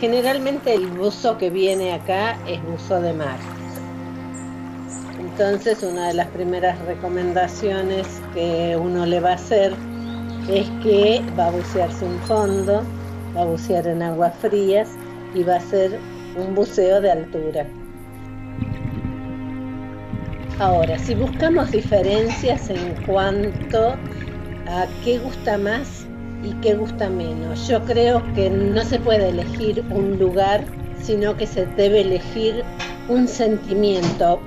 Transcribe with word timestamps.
Generalmente 0.00 0.74
el 0.74 0.86
buzo 0.86 1.36
que 1.38 1.50
viene 1.50 1.92
acá 1.92 2.38
es 2.46 2.62
buzo 2.62 3.00
de 3.00 3.12
mar. 3.12 3.36
Entonces 5.18 5.82
una 5.82 6.08
de 6.08 6.14
las 6.14 6.28
primeras 6.28 6.78
recomendaciones 6.86 8.06
que 8.32 8.78
uno 8.80 9.06
le 9.06 9.18
va 9.18 9.30
a 9.30 9.34
hacer 9.34 9.74
es 10.48 10.68
que 10.82 11.20
va 11.36 11.46
a 11.46 11.50
bucearse 11.50 12.04
un 12.04 12.18
fondo, 12.20 12.84
va 13.36 13.42
a 13.42 13.44
bucear 13.44 13.88
en 13.88 14.02
aguas 14.02 14.34
frías 14.40 14.88
y 15.34 15.42
va 15.42 15.54
a 15.54 15.58
hacer 15.58 15.98
un 16.36 16.54
buceo 16.54 17.00
de 17.00 17.10
altura. 17.10 17.66
Ahora, 20.60 20.98
si 20.98 21.14
buscamos 21.14 21.72
diferencias 21.72 22.70
en 22.70 22.94
cuanto 23.04 23.94
a 24.68 24.86
qué 25.04 25.18
gusta 25.18 25.58
más 25.58 26.07
y 26.42 26.52
qué 26.60 26.74
gusta 26.74 27.08
menos, 27.08 27.66
yo 27.68 27.84
creo 27.84 28.22
que 28.34 28.50
no 28.50 28.82
se 28.82 28.98
puede 28.98 29.30
elegir 29.30 29.84
un 29.90 30.18
lugar, 30.18 30.64
sino 31.00 31.36
que 31.36 31.46
se 31.46 31.66
debe 31.66 32.02
elegir 32.02 32.64
un 33.08 33.26
sentimiento, 33.26 34.40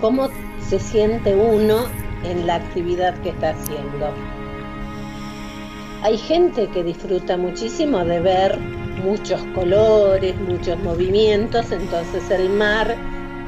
cómo 0.00 0.28
se 0.68 0.78
siente 0.78 1.34
uno 1.34 1.84
en 2.24 2.46
la 2.46 2.56
actividad 2.56 3.14
que 3.22 3.30
está 3.30 3.50
haciendo. 3.50 4.12
Hay 6.02 6.16
gente 6.16 6.68
que 6.68 6.84
disfruta 6.84 7.36
muchísimo 7.36 8.04
de 8.04 8.20
ver 8.20 8.58
muchos 9.04 9.40
colores, 9.54 10.36
muchos 10.40 10.78
movimientos, 10.80 11.70
entonces 11.72 12.30
el 12.30 12.50
mar 12.50 12.96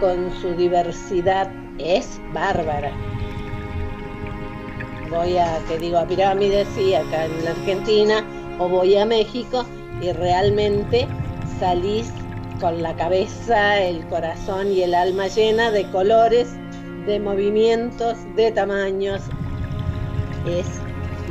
con 0.01 0.30
su 0.41 0.55
diversidad 0.55 1.51
es 1.79 2.21
bárbara. 2.32 2.93
Voy 5.10 5.38
a, 5.38 5.59
que 5.66 5.78
digo, 5.78 5.98
a 5.98 6.06
pirámides, 6.06 6.69
sí, 6.77 6.95
acá 6.95 7.24
en 7.24 7.45
la 7.45 7.51
Argentina, 7.51 8.24
o 8.60 8.68
voy 8.68 8.96
a 8.96 9.05
México 9.05 9.66
y 10.01 10.12
realmente 10.12 11.09
salís 11.59 12.12
con 12.60 12.82
la 12.82 12.95
cabeza, 12.95 13.80
el 13.80 14.07
corazón 14.07 14.70
y 14.70 14.82
el 14.82 14.95
alma 14.95 15.26
llena 15.26 15.73
de 15.73 15.90
colores, 15.90 16.48
de 17.07 17.18
movimientos, 17.18 18.16
de 18.37 18.52
tamaños. 18.52 19.23
Es 20.46 20.66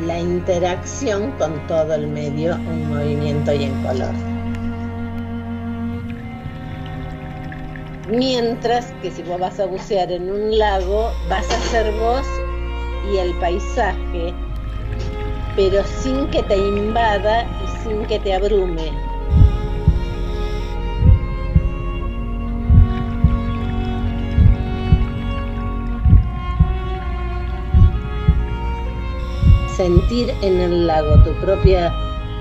la 0.05 0.19
interacción 0.19 1.31
con 1.33 1.65
todo 1.67 1.93
el 1.93 2.07
medio 2.07 2.55
en 2.55 2.89
movimiento 2.89 3.53
y 3.53 3.63
en 3.63 3.83
color. 3.83 4.13
Mientras 8.09 8.91
que 9.01 9.11
si 9.11 9.21
vos 9.23 9.39
vas 9.39 9.59
a 9.59 9.67
bucear 9.67 10.11
en 10.11 10.29
un 10.31 10.57
lago, 10.57 11.11
vas 11.29 11.49
a 11.49 11.59
ser 11.69 11.91
vos 11.93 12.25
y 13.11 13.17
el 13.17 13.33
paisaje, 13.35 14.33
pero 15.55 15.83
sin 15.83 16.27
que 16.27 16.43
te 16.43 16.57
invada 16.57 17.43
y 17.43 17.83
sin 17.83 18.05
que 18.05 18.19
te 18.19 18.33
abrume. 18.33 18.91
Sentir 29.75 30.33
en 30.41 30.59
el 30.59 30.87
lago 30.87 31.23
tu 31.23 31.33
propio 31.39 31.79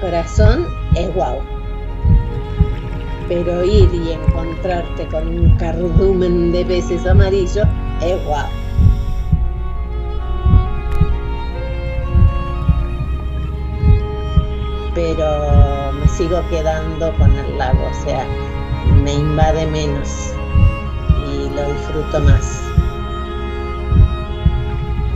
corazón 0.00 0.66
es 0.96 1.14
guau 1.14 1.40
pero 3.28 3.62
ir 3.62 3.90
y 3.94 4.12
encontrarte 4.12 5.06
con 5.08 5.28
un 5.28 5.56
cardumen 5.56 6.50
de 6.50 6.64
peces 6.64 7.06
amarillos 7.06 7.66
es 8.00 8.24
guau. 8.24 8.67
Pero 14.98 15.92
me 15.92 16.08
sigo 16.08 16.42
quedando 16.50 17.16
con 17.18 17.32
el 17.38 17.56
lago, 17.56 17.88
o 17.88 18.04
sea, 18.04 18.26
me 19.04 19.14
invade 19.14 19.64
menos 19.68 20.34
y 21.30 21.48
lo 21.50 21.72
disfruto 21.72 22.18
más. 22.18 22.64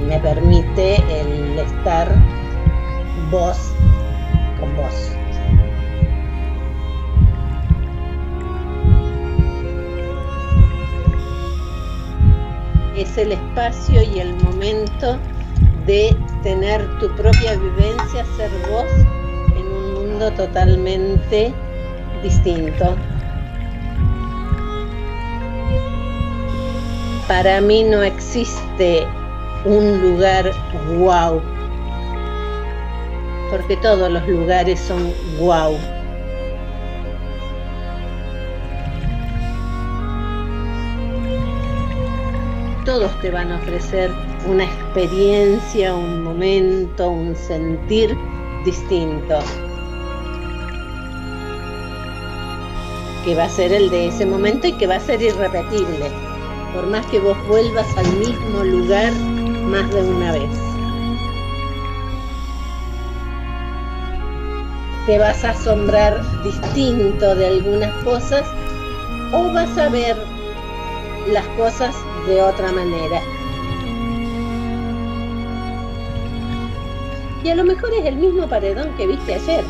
Me 0.06 0.20
permite 0.20 1.02
el 1.20 1.58
estar 1.58 2.14
vos 3.32 3.72
con 4.60 4.76
vos. 4.76 5.08
es 12.96 13.18
el 13.18 13.32
espacio 13.32 14.00
y 14.00 14.20
el 14.20 14.36
momento 14.44 15.18
de 15.86 16.16
tener 16.44 16.86
tu 17.00 17.10
propia 17.16 17.56
vivencia, 17.56 18.24
ser 18.36 18.50
vos 18.70 19.21
totalmente 20.18 21.52
distinto. 22.22 22.96
Para 27.28 27.60
mí 27.60 27.84
no 27.84 28.02
existe 28.02 29.06
un 29.64 30.02
lugar 30.02 30.50
wow, 30.98 31.40
porque 33.50 33.76
todos 33.78 34.10
los 34.10 34.26
lugares 34.28 34.80
son 34.80 35.12
wow. 35.38 35.76
todos 42.84 43.18
te 43.20 43.30
van 43.30 43.50
a 43.52 43.56
ofrecer 43.56 44.10
una 44.46 44.64
experiencia, 44.64 45.94
un 45.94 46.24
momento, 46.24 47.08
un 47.08 47.34
sentir 47.34 48.16
distinto. 48.64 49.38
Que 53.24 53.34
va 53.34 53.44
a 53.44 53.48
ser 53.48 53.72
el 53.72 53.90
de 53.90 54.08
ese 54.08 54.26
momento 54.26 54.66
y 54.66 54.72
que 54.72 54.86
va 54.86 54.96
a 54.96 55.00
ser 55.00 55.22
irrepetible. 55.22 56.10
Por 56.74 56.86
más 56.86 57.06
que 57.06 57.20
vos 57.20 57.36
vuelvas 57.46 57.86
al 57.96 58.12
mismo 58.16 58.64
lugar 58.64 59.12
más 59.66 59.88
de 59.90 60.02
una 60.02 60.32
vez. 60.32 60.50
Te 65.06 65.18
vas 65.18 65.44
a 65.44 65.50
asombrar 65.50 66.22
distinto 66.42 67.34
de 67.34 67.46
algunas 67.46 67.92
cosas 68.04 68.46
o 69.32 69.52
vas 69.52 69.76
a 69.78 69.88
ver 69.88 70.16
las 71.32 71.46
cosas 71.56 71.94
de 72.26 72.42
otra 72.42 72.72
manera. 72.72 73.20
Y 77.44 77.48
a 77.48 77.54
lo 77.56 77.64
mejor 77.64 77.92
es 77.94 78.04
el 78.04 78.16
mismo 78.16 78.48
paredón 78.48 78.94
que 78.96 79.06
viste 79.06 79.34
ayer, 79.34 79.64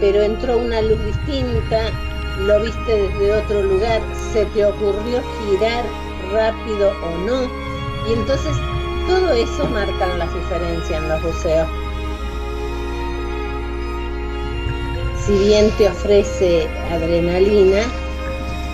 pero 0.00 0.22
entró 0.22 0.58
una 0.58 0.82
luz 0.82 0.98
distinta, 1.04 1.90
lo 2.46 2.60
viste 2.60 2.96
desde 2.96 3.34
otro 3.34 3.62
lugar, 3.62 4.00
se 4.32 4.44
te 4.46 4.64
ocurrió 4.64 5.22
girar 5.48 5.84
rápido 6.32 6.92
o 7.02 7.18
no, 7.26 7.42
y 8.08 8.14
entonces 8.14 8.52
todo 9.06 9.32
eso 9.32 9.66
marca 9.66 10.06
las 10.16 10.32
diferencias 10.32 11.02
en 11.02 11.08
los 11.08 11.22
buceos. 11.22 11.68
Si 15.26 15.32
bien 15.38 15.70
te 15.76 15.88
ofrece 15.88 16.66
adrenalina, 16.90 17.82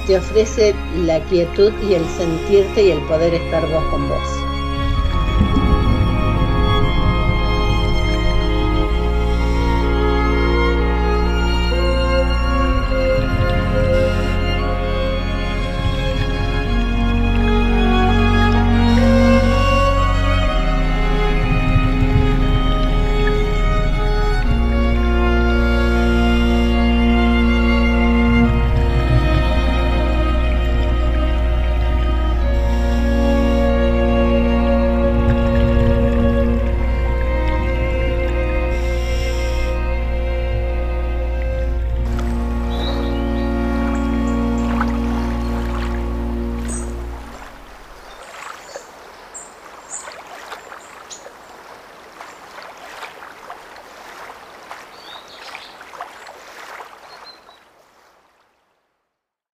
te 0.07 0.17
ofrece 0.17 0.75
la 1.05 1.21
quietud 1.25 1.73
y 1.89 1.95
el 1.95 2.05
sentirte 2.07 2.85
y 2.85 2.91
el 2.93 3.01
poder 3.03 3.35
estar 3.35 3.69
vos 3.69 3.85
con 3.91 4.09
vos. 4.09 4.46